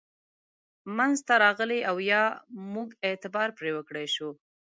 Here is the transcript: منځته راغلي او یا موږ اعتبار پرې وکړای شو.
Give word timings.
منځته 0.97 1.33
راغلي 1.45 1.79
او 1.89 1.95
یا 2.11 2.23
موږ 2.73 2.89
اعتبار 3.07 3.49
پرې 3.57 3.71
وکړای 3.73 4.07
شو. 4.15 4.29